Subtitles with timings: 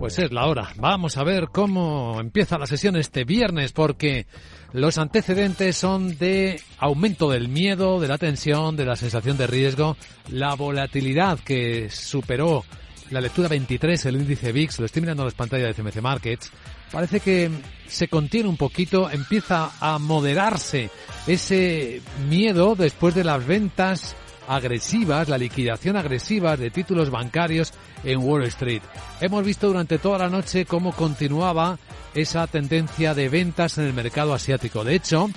[0.00, 0.72] Pues es la hora.
[0.76, 4.26] Vamos a ver cómo empieza la sesión este viernes, porque
[4.72, 9.98] los antecedentes son de aumento del miedo, de la tensión, de la sensación de riesgo,
[10.30, 12.64] la volatilidad que superó
[13.10, 16.50] la lectura 23, el índice VIX, lo estoy mirando en las pantallas de CMC Markets,
[16.90, 17.50] parece que
[17.86, 20.90] se contiene un poquito, empieza a moderarse
[21.26, 24.16] ese miedo después de las ventas
[24.48, 27.72] agresivas, la liquidación agresiva de títulos bancarios
[28.04, 28.82] en Wall Street.
[29.20, 31.78] Hemos visto durante toda la noche cómo continuaba
[32.14, 34.82] esa tendencia de ventas en el mercado asiático.
[34.82, 35.30] De hecho,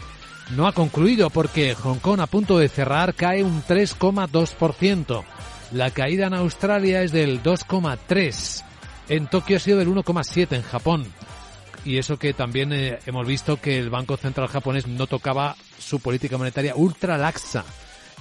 [0.56, 5.24] no ha concluido porque Hong Kong a punto de cerrar cae un 3,2%.
[5.74, 8.64] La caída en Australia es del 2,3%.
[9.10, 11.06] En Tokio ha sido del 1,7% en Japón.
[11.84, 16.00] Y eso que también eh, hemos visto que el Banco Central japonés no tocaba su
[16.00, 17.66] política monetaria ultra laxa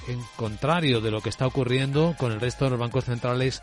[0.09, 3.63] en contrario de lo que está ocurriendo con el resto de los bancos centrales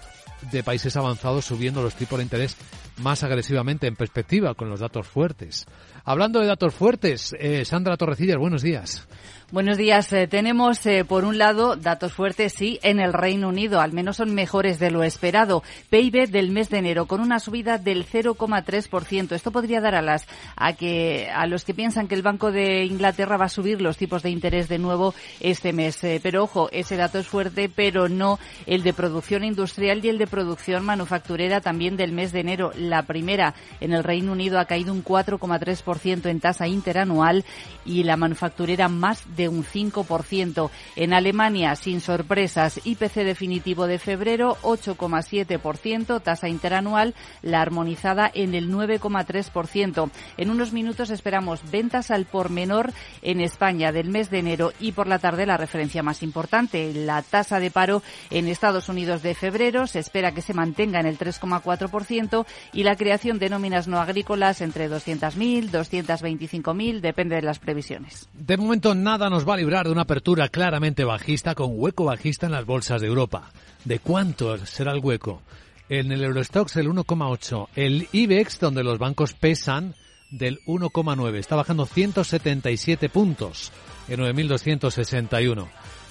[0.51, 2.55] de países avanzados subiendo los tipos de interés
[2.99, 5.65] más agresivamente en perspectiva con los datos fuertes.
[6.03, 9.07] Hablando de datos fuertes, eh, Sandra Torrecillas, buenos días.
[9.51, 10.13] Buenos días.
[10.13, 13.81] Eh, tenemos, eh, por un lado, datos fuertes, sí, en el Reino Unido.
[13.81, 15.63] Al menos son mejores de lo esperado.
[15.89, 19.33] PIB del mes de enero con una subida del 0,3%.
[19.33, 23.37] Esto podría dar alas a que a los que piensan que el Banco de Inglaterra
[23.37, 25.99] va a subir los tipos de interés de nuevo este mes.
[26.21, 30.27] Pero ojo, ese dato es fuerte, pero no el de producción industrial y el de
[30.27, 32.71] producción manufacturera también del mes de enero.
[32.89, 37.45] La primera en el Reino Unido ha caído un 4,3% en tasa interanual
[37.85, 40.69] y la manufacturera más de un 5%.
[40.95, 48.71] En Alemania, sin sorpresas, IPC definitivo de febrero 8,7%, tasa interanual, la armonizada en el
[48.71, 50.11] 9,3%.
[50.37, 54.91] En unos minutos esperamos ventas al por menor en España del mes de enero y
[54.91, 59.35] por la tarde la referencia más importante, la tasa de paro en Estados Unidos de
[59.35, 63.99] febrero se espera que se mantenga en el 3,4% y la creación de nóminas no
[63.99, 68.29] agrícolas entre 200.000, 225.000, depende de las previsiones.
[68.33, 72.45] De momento nada nos va a librar de una apertura claramente bajista con hueco bajista
[72.45, 73.51] en las bolsas de Europa.
[73.85, 75.41] ¿De cuánto será el hueco?
[75.89, 77.67] En el Eurostox el 1,8.
[77.75, 79.95] El IBEX, donde los bancos pesan,
[80.29, 81.35] del 1,9.
[81.37, 83.71] Está bajando 177 puntos
[84.07, 85.67] en 9.261.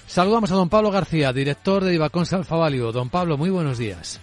[0.07, 2.93] Saludamos a don Pablo García, director de Ibacons Alfavalio.
[2.93, 4.21] Don Pablo, muy buenos días.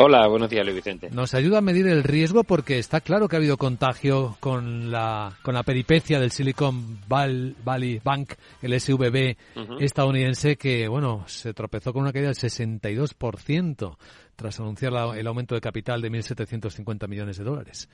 [0.00, 1.10] Hola, buenos días, Luis Vicente.
[1.10, 5.36] Nos ayuda a medir el riesgo porque está claro que ha habido contagio con la,
[5.42, 9.36] con la peripecia del Silicon Valley Bank, el SVB
[9.80, 13.96] estadounidense, que, bueno, se tropezó con una caída del 62%
[14.36, 17.88] tras anunciar el aumento de capital de 1.750 millones de dólares.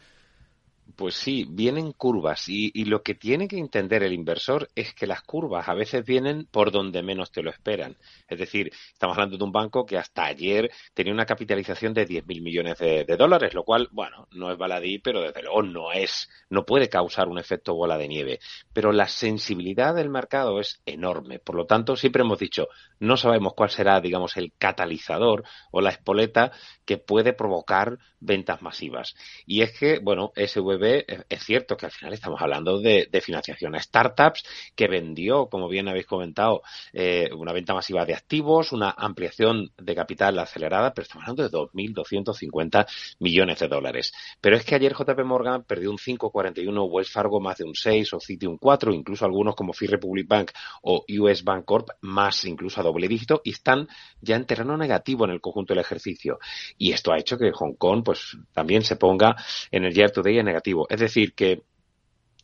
[0.97, 5.23] Pues sí, vienen curvas y, lo que tiene que entender el inversor es que las
[5.23, 7.97] curvas a veces vienen por donde menos te lo esperan.
[8.29, 12.43] Es decir, estamos hablando de un banco que hasta ayer tenía una capitalización de 10.000
[12.43, 16.65] millones de, dólares, lo cual, bueno, no es baladí, pero desde luego no es, no
[16.65, 18.39] puede causar un efecto bola de nieve.
[18.73, 21.41] Pero la sensibilidad del mercado es enorme.
[21.41, 22.69] Por lo tanto, siempre hemos dicho,
[23.01, 25.43] no sabemos cuál será, digamos, el catalizador
[25.73, 26.53] o la espoleta
[26.85, 29.15] que puede provocar ventas masivas.
[29.47, 30.33] Y es que, bueno,
[30.83, 35.89] Es cierto que al final estamos hablando de, financiación a startups que vendió, como bien
[35.89, 36.63] habéis comentado,
[36.93, 41.95] eh, una venta masiva de activos, una ampliación de capital acelerada, pero estamos hablando de
[41.95, 42.87] 2.250
[43.21, 44.13] millones de dólares.
[44.41, 48.13] Pero es que ayer JP Morgan perdió un 5,41, Wells Fargo más de un 6
[48.15, 50.51] o Citi un 4, incluso algunos como Free Republic Bank
[50.83, 53.89] o US Bank Corp más incluso a doble dígito y están
[54.21, 56.39] ya en terreno negativo en el conjunto del ejercicio.
[56.79, 59.37] Y esto ha hecho que Hong Kong pues también se ponga
[59.71, 60.64] en el year to day en negativo.
[60.89, 61.63] Es decir, que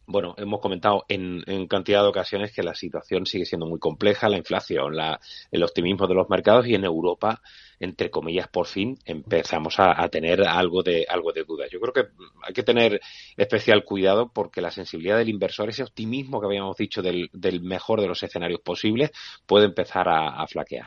[0.07, 4.39] bueno, hemos comentado en, cantidad de ocasiones que la situación sigue siendo muy compleja, la
[4.39, 5.21] inflación, la,
[5.53, 7.41] el optimismo de los mercados y en Europa,
[7.79, 11.67] entre comillas, por fin empezamos a, tener algo de algo de duda.
[11.71, 13.01] Yo creo que hay que tener
[13.37, 17.31] especial cuidado porque la sensibilidad del inversor, ese optimismo que habíamos dicho del,
[17.63, 19.13] mejor de los escenarios posibles,
[19.47, 20.87] puede empezar a flaquear.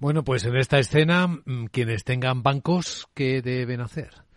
[0.00, 4.27] Bueno, pues en esta escena, mm, quienes tengan bancos, ¿qué deben hacer?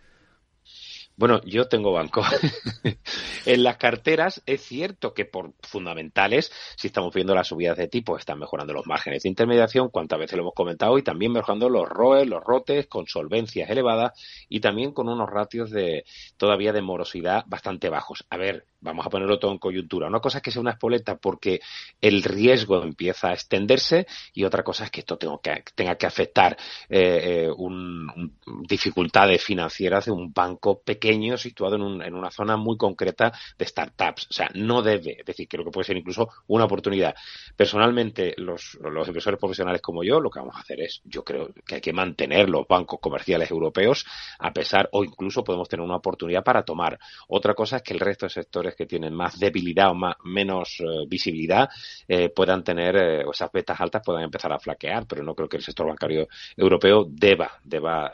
[1.16, 2.22] Bueno, yo tengo banco.
[3.46, 8.16] en las carteras es cierto que por fundamentales, si estamos viendo las subidas de tipo,
[8.16, 11.86] están mejorando los márgenes de intermediación, cuántas veces lo hemos comentado, y también mejorando los
[11.88, 14.12] ROEs, los rotes, con solvencias elevadas
[14.48, 16.04] y también con unos ratios de
[16.38, 18.24] todavía de morosidad bastante bajos.
[18.30, 20.08] A ver, vamos a ponerlo todo en coyuntura.
[20.08, 21.60] Una cosa es que sea una espoleta porque
[22.00, 26.06] el riesgo empieza a extenderse y otra cosa es que esto tenga que, tenga que
[26.06, 26.56] afectar
[26.88, 32.56] eh, eh un, dificultades financieras de un banco pequeño pequeño situado en, en una zona
[32.56, 34.28] muy concreta de startups.
[34.30, 37.14] O sea, no debe, es decir, creo que puede ser incluso una oportunidad.
[37.56, 41.76] Personalmente, los, inversores profesionales como yo, lo que vamos a hacer es, yo creo que
[41.76, 44.06] hay que mantener los bancos comerciales europeos,
[44.38, 46.98] a pesar, o incluso podemos tener una oportunidad para tomar.
[47.28, 50.76] Otra cosa es que el resto de sectores que tienen más debilidad o más, menos
[50.80, 51.68] eh, visibilidad
[52.06, 55.56] eh, puedan tener, eh, esas betas altas puedan empezar a flaquear, pero no creo que
[55.56, 58.12] el sector bancario europeo deba, deba,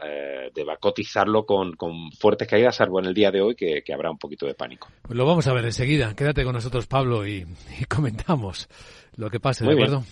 [0.55, 4.10] deba cotizarlo con, con fuertes caídas, salvo en el día de hoy que, que habrá
[4.10, 4.88] un poquito de pánico.
[5.02, 6.14] Pues lo vamos a ver enseguida.
[6.14, 7.44] Quédate con nosotros, Pablo, y,
[7.80, 8.69] y comentamos
[9.16, 10.04] lo que pase, ¿de acuerdo?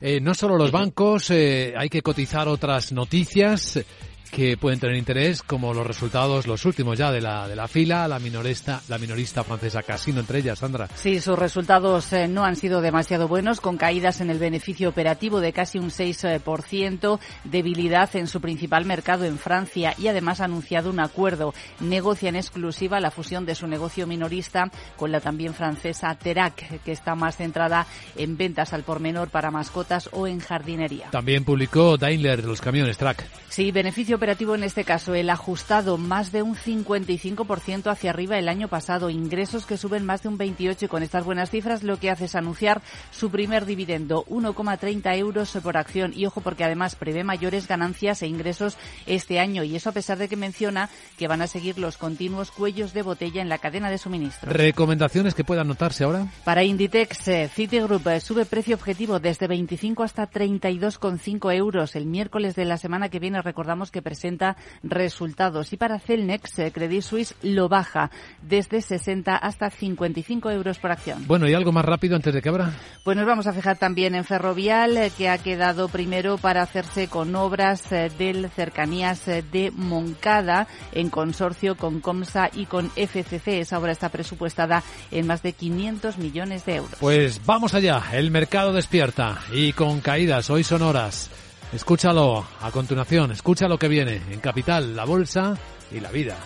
[0.00, 3.84] Eh, no solo los bancos, eh, hay que cotizar otras noticias
[4.30, 8.08] que pueden tener interés, como los resultados, los últimos ya de la, de la fila,
[8.08, 10.88] la minorista, la minorista francesa Casino entre ellas, Sandra.
[10.94, 15.40] Sí, sus resultados eh, no han sido demasiado buenos, con caídas en el beneficio operativo
[15.40, 20.90] de casi un 6%, debilidad en su principal mercado en Francia y además ha anunciado
[20.90, 21.54] un acuerdo.
[21.80, 26.92] Negocia en exclusiva la fusión de su negocio minorista con la también francesa Terac, que
[26.92, 27.86] está más centrada
[28.16, 31.10] en ventas al por menor para mascotas o en jardinería.
[31.10, 33.24] También publicó Daimler los camiones Track.
[33.48, 38.48] Sí, beneficio operativo en este caso, el ajustado más de un 55% hacia arriba el
[38.48, 41.98] año pasado, ingresos que suben más de un 28% y con estas buenas cifras lo
[41.98, 42.80] que hace es anunciar
[43.10, 48.26] su primer dividendo, 1,30 euros por acción y ojo porque además prevé mayores ganancias e
[48.26, 50.88] ingresos este año y eso a pesar de que menciona
[51.18, 54.50] que van a seguir los continuos cuellos de botella en la cadena de suministro.
[54.50, 56.28] ¿Recomendaciones que puedan notarse ahora?
[56.44, 61.94] Para Inditex, eh, Citigroup eh, sube precio objetivo desde 25 hasta 32,5 euros.
[61.94, 65.72] El miércoles de la semana que viene recordamos que presenta resultados.
[65.72, 68.12] Y para Celnex, eh, Credit Suisse lo baja
[68.42, 71.26] desde 60 hasta 55 euros por acción.
[71.26, 72.72] Bueno, ¿y algo más rápido antes de que abra?
[73.02, 77.08] Pues nos vamos a fijar también en Ferrovial, eh, que ha quedado primero para hacerse
[77.08, 83.60] con obras eh, del cercanías de Moncada en consorcio con Comsa y con FCC.
[83.60, 86.98] Esa obra está presupuestada en más de 500 millones de euros.
[87.00, 91.30] Pues vamos allá, el mercado despierta y con caídas hoy son horas.
[91.72, 95.56] Escúchalo a continuación, escucha lo que viene en Capital, la Bolsa
[95.90, 96.36] y la Vida.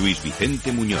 [0.00, 1.00] Luis Vicente Muñoz.